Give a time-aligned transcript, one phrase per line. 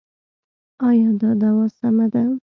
[0.87, 2.23] ایا دا دوا سمه ده؟